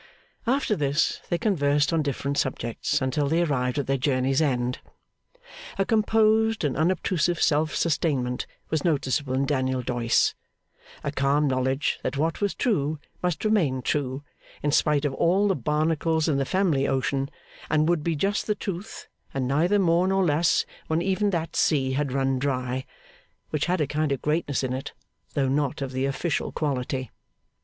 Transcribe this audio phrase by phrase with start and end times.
[0.47, 4.79] After this, they conversed on different subjects until they arrived at their journey's end.
[5.77, 10.33] A composed and unobtrusive self sustainment was noticeable in Daniel Doyce
[11.03, 14.23] a calm knowledge that what was true must remain true,
[14.63, 17.29] in spite of all the Barnacles in the family ocean,
[17.69, 21.91] and would be just the truth, and neither more nor less when even that sea
[21.91, 22.87] had run dry
[23.51, 24.93] which had a kind of greatness in it,
[25.35, 27.11] though not of the official quality.